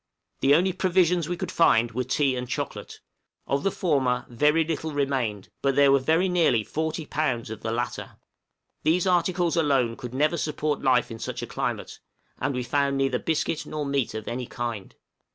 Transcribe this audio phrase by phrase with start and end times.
[0.39, 3.01] The only provisions we could find were tea and chocolate;
[3.45, 8.15] of the former very little remained, but there were nearly 40 pounds of the latter.
[8.81, 11.99] These articles alone could never support life in such a climate,
[12.39, 14.95] and we found neither biscuit nor meat of any kind.